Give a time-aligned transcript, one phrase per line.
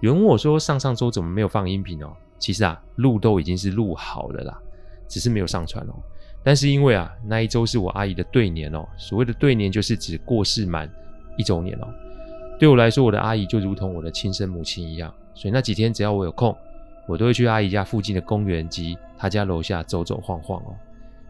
[0.00, 2.12] 有人问我说，上上周怎么没有放音频哦？
[2.38, 4.58] 其实啊，录都已经是录好了啦，
[5.06, 5.94] 只是没有上传哦。
[6.42, 10.90] 但是因为啊，那一周是我阿姨的对年哦，所谓的对年就是指过世满
[11.36, 11.88] 一周年哦。
[12.58, 16.56] 对我来说，我的阿姨就如同我的亲生母亲一样，所以那几天只要我有空，
[17.06, 20.74] 我都会去阿姨家附近的公园及她家楼下走走晃晃哦。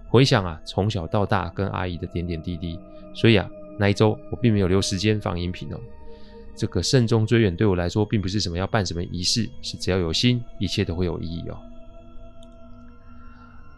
[0.09, 2.79] 回想啊，从小到大跟阿姨的点点滴滴，
[3.15, 5.81] 所以啊，那一周我并没有留时间放音频哦。
[6.61, 11.59] 这个慎终追远对我来说，并不是什么要办什么仪式，是只要有心，一切都会有意义哦。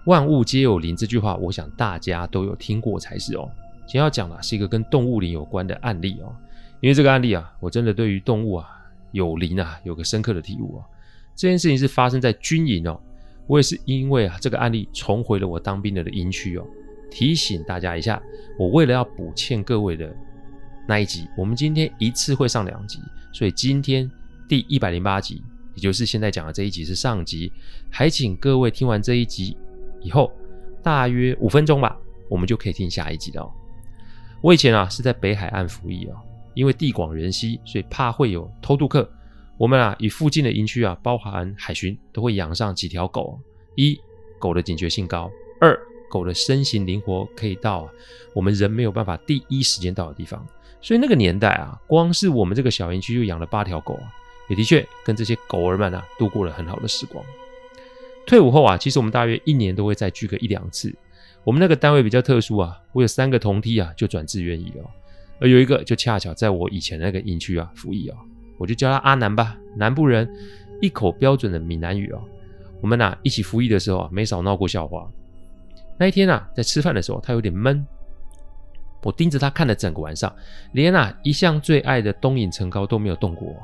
[0.06, 3.48] 万物皆有灵这句话，我想大家都有听过才是哦。
[3.86, 6.34] 今天要讲的是一个跟动物灵有关的案例哦。
[6.80, 8.68] 因为这个案例啊，我真的对于动物啊
[9.12, 10.84] 有灵啊有个深刻的体悟啊。
[11.36, 13.00] 这件事情是发生在军营哦，
[13.46, 16.66] 我也是因为啊这个案例重回了我当兵的的营区哦。
[17.12, 18.20] 提醒大家一下，
[18.58, 20.12] 我为了要补欠各位的。
[20.86, 22.98] 那一集，我们今天一次会上两集，
[23.32, 24.10] 所以今天
[24.48, 25.42] 第一百零八集，
[25.74, 27.52] 也就是现在讲的这一集是上集，
[27.90, 29.56] 还请各位听完这一集
[30.00, 30.32] 以后，
[30.82, 31.96] 大约五分钟吧，
[32.28, 33.48] 我们就可以听下一集了。
[34.40, 36.16] 我以前啊是在北海岸服役哦，
[36.54, 39.08] 因为地广人稀，所以怕会有偷渡客，
[39.56, 43.38] 我们啊与附近的营区啊，包含海巡，都会养上几条狗，
[43.76, 43.96] 一
[44.40, 45.30] 狗的警觉性高，
[45.60, 45.78] 二
[46.10, 47.88] 狗的身形灵活，可以到
[48.34, 50.44] 我们人没有办法第一时间到的地方。
[50.82, 54.12] 所以那个年代啊，光是我们这个小营区就养了八条狗啊，
[54.48, 57.24] 也的确跟这些狗儿们啊度过了很好的时光。
[58.26, 60.92] 退伍后啊，其实我们大约一年都会再聚个一两次。
[61.44, 64.84] 我们那个单位比较特殊啊，我有三个同梯啊就转志愿役了，
[65.40, 68.18] 而有一个就恰巧在我以前那个营区啊服役啊，
[68.58, 70.28] 我就叫他阿南吧，南部人，
[70.80, 72.20] 一口标准的闽南语啊。
[72.80, 75.08] 我们呐一起服役的时候啊，没少闹过笑话。
[75.98, 77.86] 那一天啊，在吃饭的时候，他有点闷。
[79.02, 80.34] 我盯着他看了整个晚上，
[80.72, 83.54] 连啊一向最爱的东引唇膏都没有动过。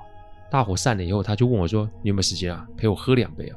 [0.50, 2.66] 大伙散了以后，他就问我说：“你有没有时间啊？
[2.76, 3.56] 陪我喝两杯啊？”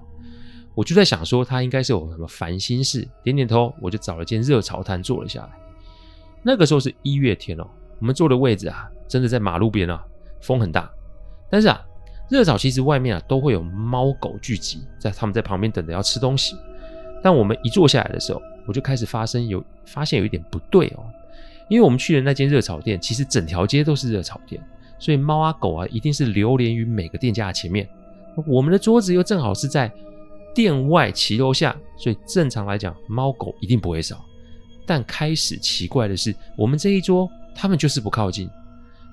[0.75, 5.49] 我就在想说，他应该是有什么烦心事，点点头，我就找了间热炒摊坐了下来。
[6.43, 7.67] 那个时候是一月天哦，
[7.99, 10.03] 我们坐的位置啊，真的在马路边啊，
[10.41, 10.89] 风很大。
[11.49, 11.81] 但是啊，
[12.29, 16.55] 热炒其实外面啊都会有猫狗聚集在，他们在旁边等着要吃东西。
[17.23, 21.03] 但我们一坐下来的时候，我就开始发生有发现有一点不对哦。
[21.71, 24.61] 因为我们去的那间热炒店，其实整条街都是热炒店，
[24.99, 27.87] 所以猫啊狗啊一定是流连于每个店家的前面。
[28.45, 29.89] 我们的桌子又正好是在
[30.53, 34.21] 店外骑楼下，所以正常来讲，猫狗一定不会少。
[34.85, 38.49] 但开始奇怪的是，我们这一桌他们就是不靠近。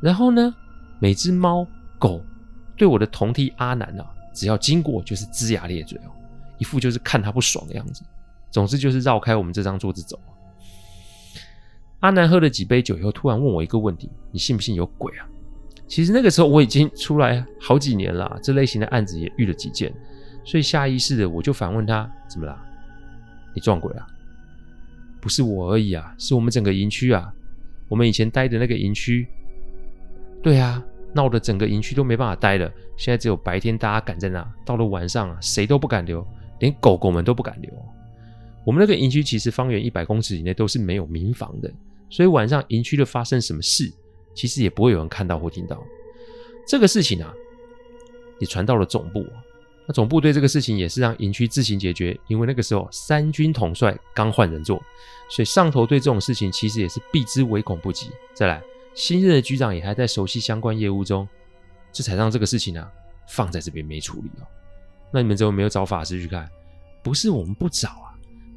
[0.03, 0.53] 然后呢，
[0.99, 1.65] 每只猫
[1.97, 2.21] 狗
[2.77, 4.05] 对我的同梯阿南啊，
[4.35, 6.11] 只要经过就是龇牙咧嘴哦，
[6.59, 8.03] 一副就是看他不爽的样子。
[8.51, 10.19] 总之就是绕开我们这张桌子走。
[12.01, 15.27] 阿南喝了几杯酒以后，突然问我一个问题：“你信不信有鬼啊？”
[15.89, 19.93] 其实那个时候我已经出来好几年了，这类型的案子也遇了几件，
[20.45, 22.63] 所以下意识的我就反问他：“怎么啦？
[23.55, 24.07] 你撞鬼啊
[25.21, 27.33] ？”“不是我而已啊，是我们整个营区啊，
[27.89, 29.27] 我们以前待的那个营区。
[30.41, 30.81] ”“对啊，
[31.13, 36.25] 闹得整个营区都没办法待了，现在只有白天大家赶在那，到了晚上啊，谁都不敢留，
[36.61, 37.73] 连狗狗们都不敢留。
[38.69, 41.73] 我们那个营区其实方圆一百公尺以内都是没有民房的。”
[42.11, 43.91] 所以晚上营区的发生什么事，
[44.35, 45.83] 其实也不会有人看到或听到。
[46.67, 47.33] 这个事情啊，
[48.39, 49.25] 也传到了总部。
[49.87, 54.77] 那总部对这个事情也是让营区自行解决，因为那个时候三军统帅刚换人做，
[55.31, 58.11] 所以上头对这种事情其实也是避之唯恐不及。
[58.35, 58.63] 再来，
[58.93, 61.27] 新任的局长也还在熟悉相关业务中，
[61.91, 62.87] 这才让这个事情啊
[63.29, 64.47] 放在这边没处理哦。
[65.11, 66.47] 那你们怎么没有找法师去看？
[67.03, 68.08] 不是我们不找啊，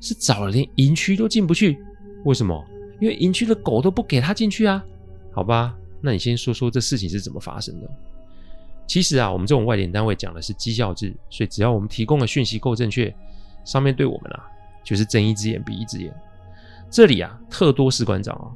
[0.01, 1.79] 是找了连营区都进不去，
[2.25, 2.61] 为什么？
[2.99, 4.83] 因为营区的狗都不给他进去啊，
[5.31, 7.89] 好吧，那你先说说这事情是怎么发生的？
[8.85, 13.15] 其实啊，我们这种外联单位讲的是绩效制，所以只要我们提供的讯息够正确，
[13.63, 14.43] 上面对我们啊
[14.83, 16.13] 就是睁一只眼闭一只眼。
[16.89, 18.51] 这里啊，特多士官长啊，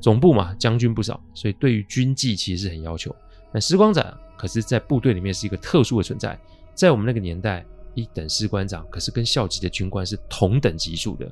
[0.00, 3.14] 总部嘛，将军不少，所以对于军纪其实是很要求。
[3.52, 4.04] 那时光长
[4.36, 6.38] 可是在部队里面是一个特殊的存在，
[6.74, 7.64] 在我们那个年代，
[7.94, 11.30] 一等士官长可是跟校级的军官是同等级数的，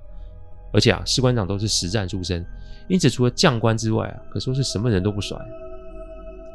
[0.73, 2.45] 而且啊，士官长都是实战出身，
[2.89, 5.39] 因此除了将官之外啊，可说是什么人都不甩。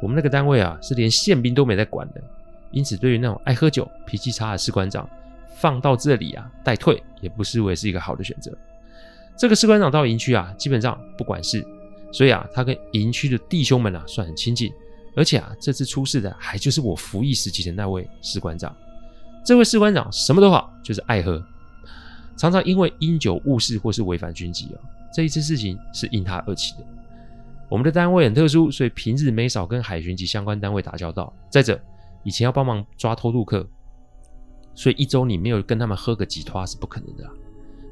[0.02, 2.22] 我们那个单位啊，是连宪兵都没在管的，
[2.70, 5.08] 因此对于那种爱喝酒、脾气差的士官长，
[5.56, 8.56] 放到这里啊待退，也不失为是一个好的选择。
[9.36, 11.64] 这个士官长到营区啊，基本上不管事，
[12.12, 14.72] 所以啊，他跟营区的弟兄们啊算很亲近。
[15.16, 18.72] 而且啊，这次出事的还就是我服役时期的那位士官长。
[19.44, 21.42] 这位士官长什么都好，就是爱喝，
[22.36, 24.78] 常常因为因酒误事或是违反军纪啊。
[25.12, 26.84] 这一次事情是因他而起的。
[27.68, 31.32] 我们的单位很特殊，所以平日没少跟海巡及相关单位打交道。
[31.50, 31.80] 再者，
[32.22, 33.66] 以前要帮忙抓偷渡客，
[34.74, 37.24] 所以一周你没有跟他们喝个几拖是不可能的。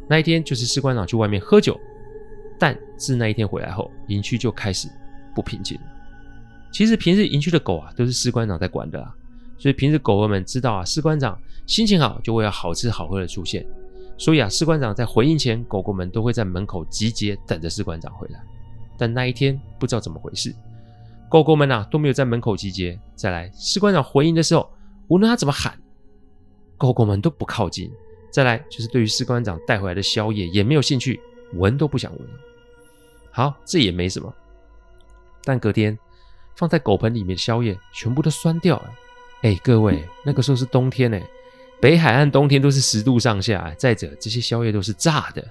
[0.08, 1.78] 那一天就是士官长去外面喝酒，
[2.58, 4.88] 但自那一天回来后，营区就开始
[5.34, 5.84] 不平静了。
[6.70, 9.14] 其实平日营区的狗啊，都是士官长在管的啊，
[9.58, 13.66] 所以平时狗儿们知道啊，士官长心情好，就会有好吃好喝的出现。
[14.18, 18.40] 所以啊，士官长在回应前，狗狗们都会在门口集结，等着士官长回来。
[18.96, 20.54] 但那一天不知道怎么回事，
[21.28, 22.98] 狗狗们啊都没有在门口集结。
[23.14, 24.70] 再来，士官长回应的时候，
[25.08, 25.78] 无论他怎么喊，
[26.78, 27.90] 狗狗们都不靠近。
[28.30, 31.20] 再来，就是对于士官长带回来的宵夜也没有兴趣，
[31.54, 32.28] 闻都不想闻。
[33.30, 34.32] 好，这也没什么。
[35.44, 35.98] 但隔天
[36.56, 38.92] 放在狗盆里面的宵夜全部都酸掉了。
[39.42, 41.20] 哎，各位，那个时候是冬天呢，
[41.80, 43.72] 北海岸冬天都是十度上下。
[43.78, 45.46] 再者，这些宵夜都是炸的。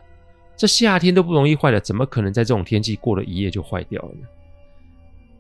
[0.57, 4.27] 这夏天都不容易坏的，怎么可能在这种天气过了一夜就坏掉了呢？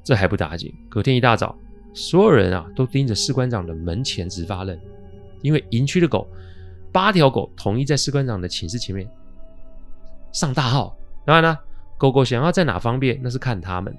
[0.03, 1.57] 这还不打紧，隔天一大早，
[1.93, 4.79] 所有人啊都盯着士官长的门前直发愣，
[5.41, 6.27] 因为营区的狗
[6.91, 9.09] 八条狗统一在士官长的寝室前面
[10.31, 10.95] 上大号。
[11.25, 11.59] 当然了，
[11.97, 13.97] 狗狗想要在哪方便那是看他们。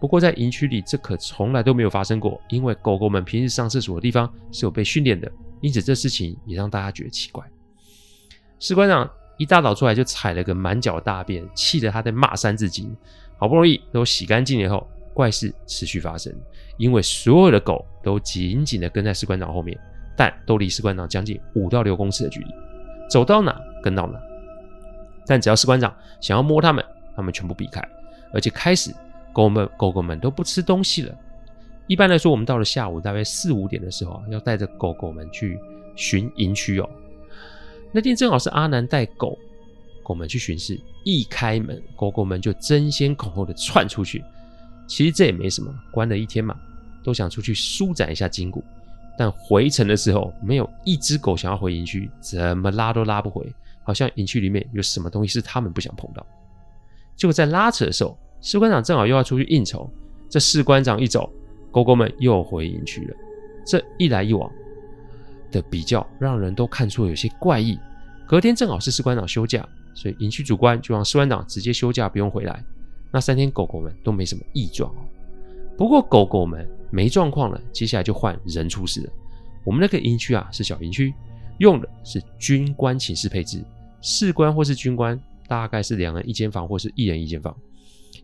[0.00, 5.30] 不过在营区里，这可从来都没有发生过，因为狗狗们平时上厕所的地方是有被训练的，
[5.60, 7.44] 因此这事情也让大家觉得奇怪。
[8.58, 9.08] 士官长。
[9.38, 12.92] 一大早出来就踩了个满脚大便，气得他在骂三字经。
[13.36, 14.84] 好不容易都洗干净了以后，
[15.14, 16.34] 怪事持续发生，
[16.76, 19.78] 因为所有的狗都紧紧地跟在士官长后面，
[20.16, 22.46] 但都离士官长将近五到六公尺的距离，
[23.08, 24.18] 走到哪跟到哪。
[25.24, 26.84] 但只要士官长想要摸它们，
[27.14, 27.80] 它们全部避开，
[28.34, 28.92] 而且开始
[29.38, 31.16] 狗们狗狗们都不吃东西了。
[31.86, 35.56] 一般来说，我们到了下午大约四五点的时候啊，要带着狗狗们去
[35.94, 36.90] 巡营区哦。
[37.92, 39.38] 那天正好是阿南带狗
[40.02, 44.24] 狗们去巡视，一开门，狗狗们就争先恐后的窜出去。
[44.88, 46.58] 其实这也没什么，关了一天嘛，
[47.04, 48.64] 都想出去舒展一下筋骨。
[49.16, 53.46] 但回程的时候，没有一只狗想要回营区，怎么拉都拉不回，
[53.84, 56.26] 好像营区里面有什么东西是他们不想碰到。
[57.14, 59.90] 结果在拉扯的时候，士官长正好又要出去应酬，
[60.28, 61.32] 这士官长一走，
[61.70, 63.16] 狗狗们又回营区了。
[63.66, 64.50] 这一来一往。
[65.50, 67.78] 的比较让人都看出有些怪异。
[68.26, 72.62] 隔天正好是士官长休假，所以营区主官就让士官长直接休假，不用回来。
[73.10, 74.98] 那三天狗狗们都没什么异状哦。
[75.78, 79.12] 不过狗狗们没状况了，接下来就换人出事了。
[79.64, 81.14] 我们那个营区啊是小营区，
[81.58, 83.64] 用的是军官寝室配置，
[84.02, 87.56] 士官或是军官大概是两人一间房或是一人一间房，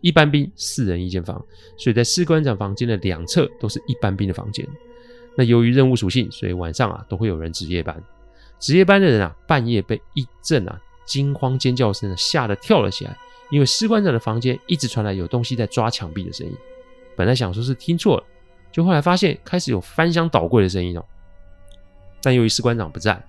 [0.01, 1.43] 一般兵四人一间房，
[1.77, 4.67] 所以在士官长房间的两侧都是一般兵的房间。
[5.37, 8.01] 那由于任务属性，所以晚上啊都会有人值夜班。
[8.59, 13.17] 值夜班的人啊，半夜被一阵啊惊慌尖叫声吓得跳了起来，
[13.51, 16.53] 因为士官长的房间一直传来有东西在抓墙壁的声音。
[17.17, 18.23] 本来想说是听错了，
[18.71, 21.05] 就后来发现开始有翻箱倒柜的声音哦。
[22.21, 23.21] 但由于士官长不在，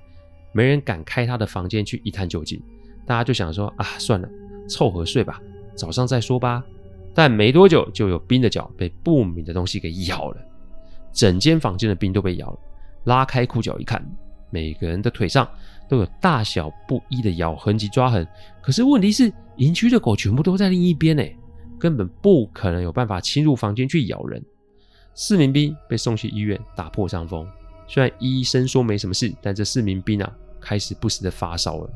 [0.53, 2.63] 没人敢开他的房间去一探究竟。
[3.05, 4.29] 大家就想说啊，算了，
[4.69, 5.41] 凑合睡吧，
[5.76, 6.64] 早上再说吧。
[7.14, 10.37] 但没多久，就有兵的脚被不明的东西给咬了。
[11.12, 12.59] 整间房间的兵都被咬了，
[13.04, 14.04] 拉开裤脚一看，
[14.50, 15.49] 每个人的腿上
[15.88, 18.26] 都有大小不一的咬痕及抓痕。
[18.61, 21.25] 可是问题是，营区的狗全部都在另一边呢，
[21.78, 24.45] 根本不可能有办法侵入房间去咬人。
[25.14, 27.49] 四名兵被送去医院打破伤风，
[27.88, 30.30] 虽然医生说没什么事，但这四名兵啊
[30.61, 31.90] 开始不时的发烧了。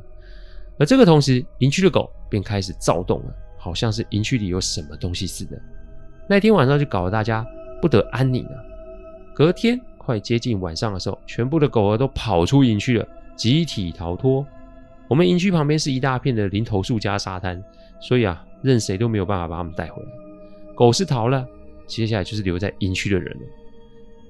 [0.78, 5.61] 而这个同时，营区的狗便开始躁动了，好像是营区里有什么东西似的。
[6.26, 7.47] 那天晚上就搞得大家
[7.83, 8.64] 不得安宁了。
[9.35, 14.47] 隔天快接近晚上的时候，全部的狗儿都跑出营区了，集体逃脱。
[15.07, 17.62] 我们营区旁边是一大片的林投树加沙滩，
[18.00, 20.09] 所以啊，任谁都没有办法把他们带回来。
[20.75, 21.47] 狗是逃了，
[21.87, 23.43] 接下来就是留在营区的人了。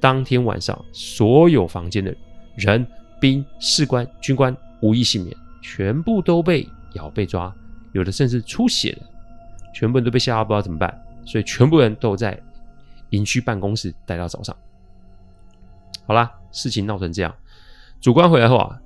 [0.01, 2.13] 当天晚上，所有房间的
[2.57, 2.85] 人、
[3.21, 7.55] 兵、士官、军官无一幸免，全部都被咬被抓，
[7.93, 9.07] 有的甚至出血了，
[9.75, 12.41] 全部人都被吓到不知道怎么办，所以全部人都在
[13.11, 14.57] 营区办公室待到早上。
[16.07, 17.35] 好啦，事情闹成这样，
[18.01, 18.81] 主官回来后啊，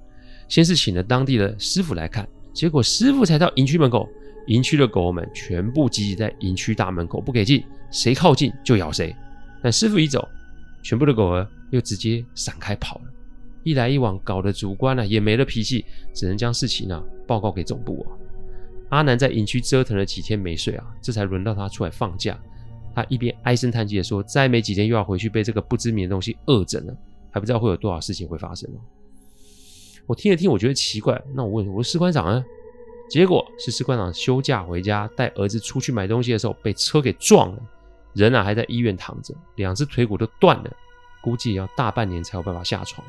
[0.48, 4.08] 先是请了当地的师傅来看，结果师傅才到营区门口，
[4.48, 9.14] 营区的狗们全部聚集在营区大门口不给进，谁靠近就咬谁。
[9.62, 10.28] 但师傅一走，
[10.82, 13.04] 全部的狗儿又直接闪开跑了。
[13.62, 18.13] 一来一往，搞得主官呢、也没了脾气，只能将事情呢、报告给总部啊。
[18.94, 22.38] 阿南在营区折腾了几天没睡啊，这才轮到他出来放假。
[22.94, 26.96] 他一边唉声叹气的说：“再没几天又要回去被这个不知名的东西恶整了，
[27.32, 28.78] 还不知道会有多少事情会发生哦。”
[30.06, 31.20] 我听了听，我觉得奇怪。
[31.34, 32.44] 那我问我说：“士官长呢？”
[33.10, 37.58] 结果是士官长休假回家，带儿子出去买东西的时候被车给撞了，
[38.12, 40.70] 人啊还在医院躺着，两只腿骨都断了，
[41.20, 43.04] 估计要大半年才有办法下床。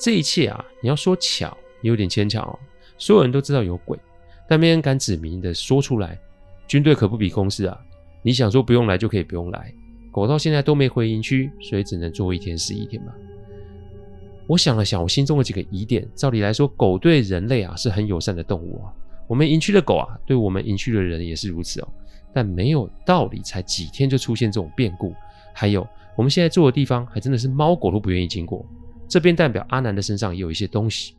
[0.00, 2.58] 这一切啊，你要说巧也有点牵强哦。
[2.98, 3.98] 所有人都知道有鬼，
[4.48, 6.18] 但没人敢指名的说出来。
[6.66, 7.78] 军队可不比公司啊，
[8.22, 9.72] 你想说不用来就可以不用来。
[10.10, 13.14] 狗到现在都没回营区，所以只能做一天是一天吧。
[14.46, 16.08] 我想了想，我心中的几个疑点。
[16.14, 18.92] 照理来说，狗对人类啊是很友善的动物啊。
[19.26, 21.88] 我们营区的狗啊，对我们营区的人也是如此哦。
[22.32, 25.14] 但没有道理，才几天就出现这种变故。
[25.52, 25.86] 还有，
[26.16, 28.64] 我们现在住的地方，还真的是猫狗都不愿意经过。
[29.08, 31.14] 这边代表阿南的身上也有一些东西，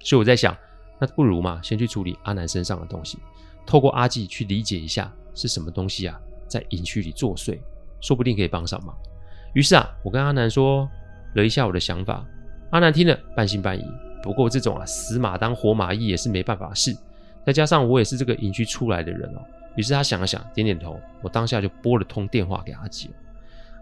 [0.00, 0.56] 所以我在想，
[0.98, 3.18] 那不如嘛，先去处理阿南身上的东西，
[3.64, 7.58] 透过阿纪去理解一下是什么东西啊，在营区里作祟，
[8.00, 8.96] 说不定可以帮上忙。
[9.54, 10.88] 于是啊，我跟阿南说
[11.34, 12.24] 了一下我的想法，
[12.70, 13.84] 阿南听了半信半疑。
[14.22, 16.96] 不过这种啊，死马当活马医也是没办法的事，
[17.46, 19.40] 再加上我也是这个营区出来的人哦，
[19.76, 23.10] 于是他想了想，点点头，我当下就拨了通电话给阿纪。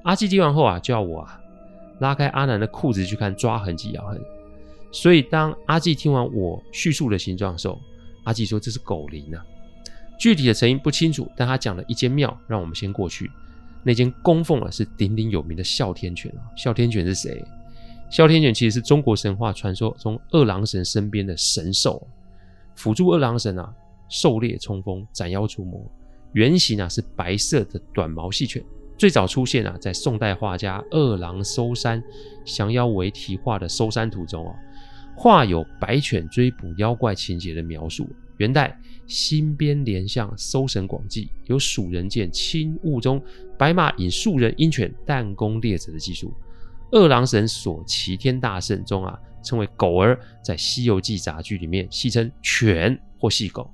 [0.04, 1.40] 阿纪听完后啊，就要我啊。
[1.98, 4.20] 拉开阿南的裤子去看抓痕及咬痕，
[4.96, 7.78] 所以当阿纪听完我叙述的形状的时候，
[8.24, 9.44] 阿纪说这是狗灵啊，
[10.18, 13.30] 具体的成因不清楚，但他讲了一间庙，让我们先过去。
[13.84, 17.44] 那间供奉的是鼎鼎有名的哮天犬啊，哮天犬是谁？
[18.08, 22.08] 哮天犬其实是中国神话传说中二郎神身边的神兽，
[22.74, 23.70] 辅助二郎神啊，
[24.08, 25.78] 狩猎冲锋，斩妖除魔。
[26.32, 28.64] 原型啊是白色的短毛细犬。
[28.96, 32.02] 最早出现啊，在宋代画家二郎搜山
[32.46, 34.54] 降妖为题画的《搜山图》中哦，
[35.16, 38.08] 画有白犬追捕妖怪情节的描述。
[38.36, 43.20] 元代新编连相《搜神广记》有蜀人见青雾中
[43.56, 46.34] 白马引数人鹰犬弹弓猎者的技术。
[46.92, 53.70] 二郎神所齐天大圣中啊，称为狗儿，在《西游记》杂剧里面戏称犬或戏狗。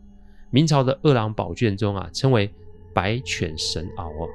[0.50, 2.49] 明朝的《二郎宝卷》中啊，称为
[2.94, 4.28] 白犬神獒啊。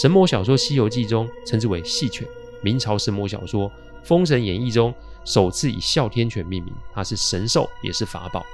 [0.00, 2.26] 神魔小说《西游记》中称之为戏犬，
[2.62, 3.68] 明朝神魔小说
[4.06, 4.94] 《封神演义》中
[5.24, 8.46] 首次以哮天犬命名，它是神兽也是法宝。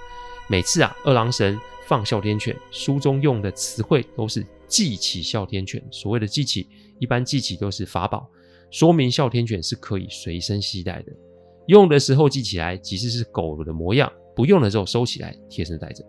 [0.48, 5.82] 每次啊，二郎神放哮天犬，书中用的词汇都是祭起哮天犬。
[5.90, 6.66] 所谓的祭起，
[6.98, 8.26] 一般记起都是法宝，
[8.70, 11.12] 说明哮天犬是可以随身携带的。
[11.66, 16.02] 用的时候记起来，即使是狗的模样；不用的时候收起来，贴身带着。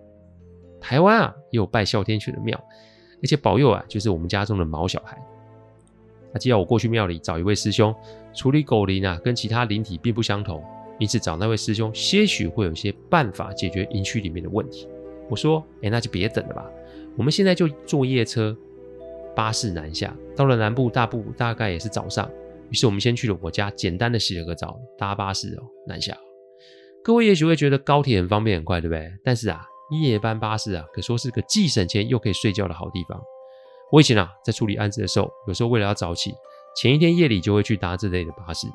[0.79, 2.57] 台湾啊，也有拜哮天犬的庙。
[3.21, 5.21] 而且保佑啊，就是我们家中的毛小孩。
[6.33, 7.95] 他既要我过去庙里找一位师兄
[8.33, 10.61] 处理狗灵啊，跟其他灵体并不相同，
[10.99, 14.87] 因此找那位师兄，些许会有些办法解决营区里面的问题。
[15.29, 16.69] 我说，哎，那就别等了吧，
[17.15, 18.57] 我们现在就坐夜车、
[19.35, 20.13] 巴士南下。
[20.35, 22.29] 到了南部大部大概也是早上，
[22.69, 26.17] 于是我们先去了我家，简单的洗了个澡，搭巴士哦南下。
[27.03, 29.11] 各位也许会觉得高铁很方便很快，对不对？
[29.23, 29.61] 但是啊。
[30.01, 33.21] 夜班巴士啊，可说是个既省钱又可以睡觉的好地方。
[33.93, 36.33] 我以前啊，在处理案子的时候，有时候为了要早起，
[36.75, 38.65] 前一天夜里就会去搭这类的巴士，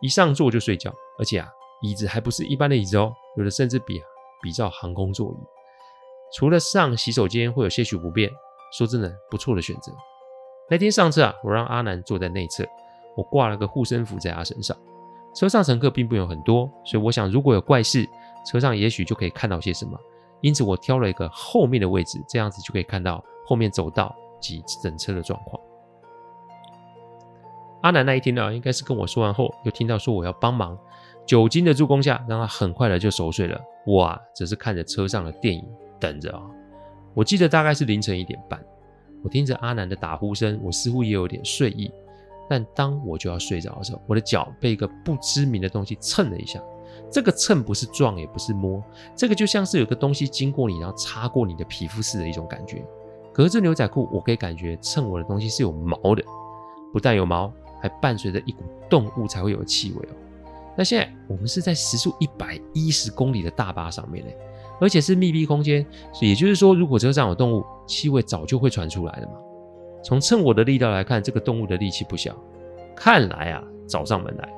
[0.00, 1.48] 一上座就睡觉，而且啊，
[1.82, 4.00] 椅子还不是一般的椅子哦，有的甚至比
[4.40, 5.36] 比照航空座椅。
[6.32, 8.30] 除了上洗手间会有些许不便，
[8.72, 9.92] 说真的，不错的选择。
[10.70, 12.64] 那天上车啊，我让阿南坐在内侧，
[13.16, 14.76] 我挂了个护身符在他身上。
[15.34, 18.08] 车上乘客并不有很多，所以我想如果有怪事，
[18.46, 19.98] 车上也许就可以看到些什么。
[20.42, 25.60] 因此，我挑了一个后面的位置，这样子就可以看到后面走道及整车的状况。
[27.82, 30.78] 阿南那一天呢，应该是跟我说完后，又听到说我要帮忙，
[31.26, 33.60] 酒精的助攻下，让他很快的就熟睡了。
[33.84, 35.64] 我啊，只是看着车上的电影，
[35.98, 36.42] 等着啊。
[37.12, 38.64] 我记得大概是凌晨一点半，
[39.24, 41.90] 我听着阿南的打呼声，我似乎也有点睡意。
[42.48, 46.62] 但当我就要睡着的时候，我的脚被一个不知名的东西蹭了一下。
[47.10, 48.82] 这个蹭不是撞，也不是摸，
[49.16, 52.84] 这个就像是有个东西经过你，然后擦过你的皮肤似的一种感觉。
[53.32, 56.22] 隔着牛仔裤，我可以感觉蹭我的东西是有毛的，
[56.92, 60.12] 不但有毛，还伴随着一股动物才会有气味哦。
[60.76, 64.36] 那现在我们是在时速一百一十公里的大巴上面嘞，
[64.80, 65.84] 而且是密闭空间，
[66.20, 69.34] 也就是说，如果车上有动物，气味早就会传出来了嘛。
[70.04, 72.34] 从趁我的力道来看，这个动物的力气不小，
[72.94, 74.48] 看来啊，找上门来。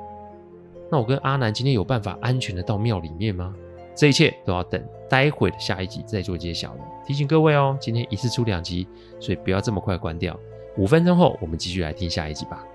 [0.90, 3.54] 那我跟阿南今天有办法安全的到庙里面吗？
[3.94, 6.80] 这一切都要等待会的下一集再做揭晓了。
[7.06, 8.86] 提醒各位哦，今天一次出两集，
[9.20, 10.38] 所以不要这么快关掉。
[10.76, 12.66] 五分钟后，我们继续来听下一集吧。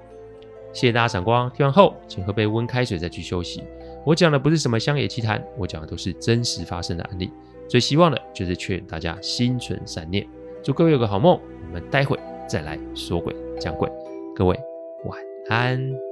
[0.71, 3.63] 谢谢大家赏光，听完后请喝杯温开水再去休息。
[4.05, 7.29] 我讲的不是什么乡野奇谈，我讲的都是真实发生的案例。
[7.67, 10.25] 最希望的就是劝大家心存善念，
[10.63, 11.39] 祝各位有个好梦。
[11.67, 13.91] 我们待会再来说鬼讲鬼，
[14.35, 14.57] 各位
[15.05, 16.08] 晚安。